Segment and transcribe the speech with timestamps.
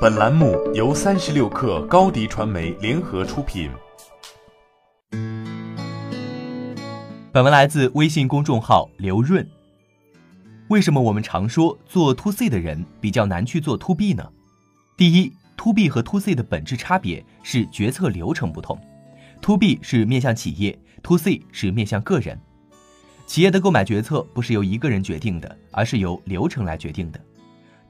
[0.00, 3.68] 本栏目由三十六氪高低传媒联合出品。
[7.32, 9.44] 本文来自微信公众号刘润。
[10.68, 14.24] 为什么我们常说做 to C 的人比较难去做 to B 呢？
[14.96, 18.78] 第一，to B 和 to C 的本质差别是决策流程不同。
[19.40, 22.40] to B 是面向企业，to C 是面向个人。
[23.26, 27.18] 企业的购买决策不是由一个人决定的，而是由流程来决定的。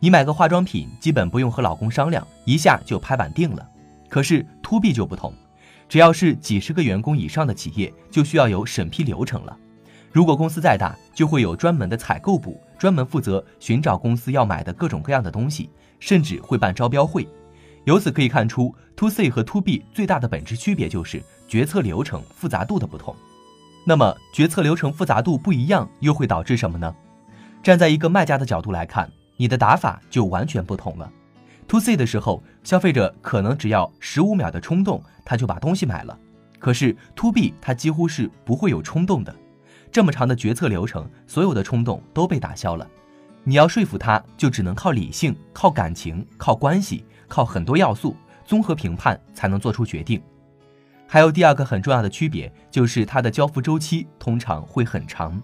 [0.00, 3.68] 你买个化妆品，基本不用和老公商量，一下就拍板定了。
[4.08, 5.34] 可是 to B 就不同，
[5.88, 9.56] 只要是几十个员工以上的企业，就需要有审批流程了。
[10.12, 17.26] 如果公司再大，就会有专门的采购部，专门负责寻找公司要买的各种各样的东西，甚至会办招标会。
[17.84, 23.14] 由此可以看出，to C 和 to B 最大的本质区别就是决策流程复杂度的不同。
[23.84, 26.94] 那么，决策流程复杂度不一样，又会导致什么呢？
[27.62, 29.10] 站在一个卖家的角度来看。
[29.38, 31.10] 你的打法就完全不同了。
[31.68, 36.18] To C 的时候，消费者可能只要十五秒的冲动，他就把东西买了。
[36.58, 39.34] 可是 To B，他几乎是不会有冲动的。
[39.90, 42.86] 这么长的决策流程，所有的冲动都被打消了。
[43.44, 50.20] 你要说服他，就只能靠理性、靠感情、靠关系、靠很多要素综合评判才能做出决定。
[51.06, 55.40] 还有第二个很重要的区别，就是它的交付周期通常会很长。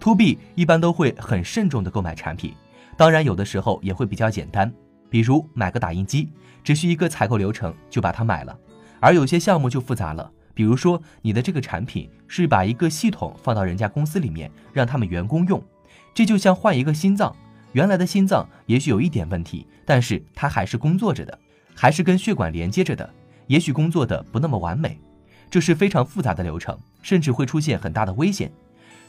[0.00, 2.54] To B 一般都会很慎重的购买产品。
[3.00, 4.70] 当然，有的时候也会比较简单，
[5.08, 6.28] 比如买个打印机，
[6.62, 8.54] 只需一个采购流程就把它买了。
[9.00, 15.64] 而有些项目就复杂了，比如说你的这个产品是把一个系统放到人家公司里面，让他们员工用，
[16.12, 17.34] 这就像换一个心脏，
[17.72, 21.38] 原来的心脏也许有一点问题，但是它还是工作着的，
[21.74, 23.08] 还是跟血管连接着的，
[23.46, 25.00] 也许工作的不那么完美，
[25.48, 28.52] 这是非常复杂的流程，甚至会出现很大的危险。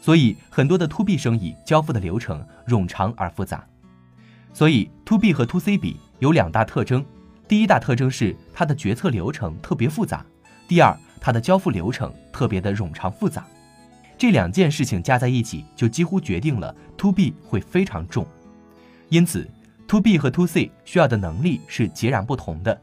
[0.00, 3.66] 所以很多的 to B 生意交付的流程冗长而复杂。
[4.52, 7.04] 所以，to B 和 to C 比有两大特征。
[7.48, 10.18] 第一大特征是它的决策流程特别复杂；
[10.68, 13.46] 第二，它的交付流程特别的冗长复杂。
[14.18, 18.26] 这两件事情加在一起，就几乎决定了 to B 会非常重。
[19.08, 19.48] 因此
[19.88, 22.80] ，to B 和 to C 需要的能力是截然不同的。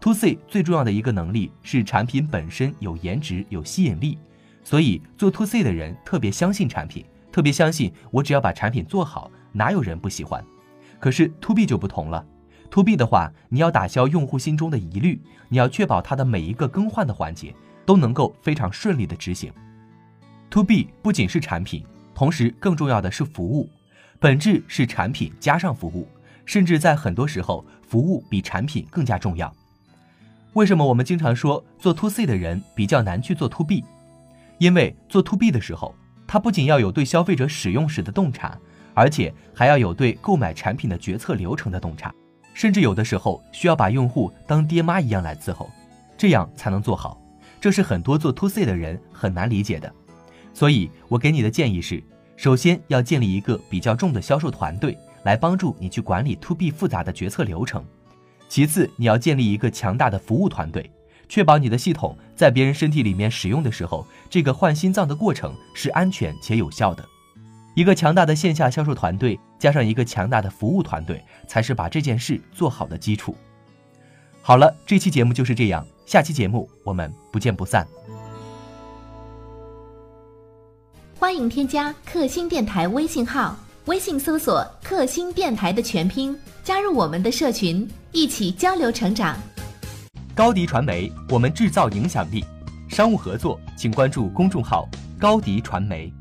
[0.00, 4.18] to C 最重要的一个能力是产品本身有颜值、有吸引力，
[4.64, 10.44] 所以做 to C 的人特别相信产品，特别相信我只要把产品做好，哪有人不喜欢？
[11.02, 12.24] 可是 to B 就不同了
[12.70, 17.52] ，to B 的话，你要打消用户心中的疑虑，你要确保它的每一个更换的环节
[17.84, 19.52] 都能够非常顺利的执行。
[20.48, 23.68] to B 不仅是产品，同时更重要的是服务，
[24.20, 26.06] 本质是产品加上服务，
[26.46, 29.52] 甚至在很多时候，服务比产品更加重要。
[30.52, 33.84] 为什么我们经常说做 to C 的人比较难去做 to B？
[34.58, 35.96] 因为做 to B 的时候，
[36.28, 38.56] 他不仅要有对消费者使用时的洞察。
[38.94, 42.14] 而且还要有对购买产品的决策流程的洞察，
[42.54, 45.70] 甚至有的时候需要把用户当爹妈一样来伺候，
[46.16, 47.20] 这样才能做好。
[47.60, 49.92] 这是很多做 to C 的人很难理解的。
[50.52, 52.02] 所以我给你的建议是：
[52.36, 57.80] 首先要建立一个比较重的销售团队，来帮助你去管理 to B 复杂的决策流程；
[58.48, 60.90] 其次，你要建立一个强大的服务团队，
[61.28, 67.02] 确保你的系统在别人身体里面使用的时候，这个换心脏的过程是安全且有效的。
[67.74, 73.34] 一个强大的线下销售团队，加上一个强大的服务团队，才是把这件事做好的基础。
[74.42, 77.86] 好了，这期节目就是这样，下期节目我们不见不散。
[81.18, 83.56] 欢迎添加克星电台微信号，
[83.86, 89.38] 微信搜索“克星电台”的全拼，加入我们的社群，一起交流成长。
[90.34, 92.44] 高迪传媒，我们制造影响力。
[92.88, 94.86] 商务合作，请关注公众号
[95.18, 96.12] “高迪传媒”。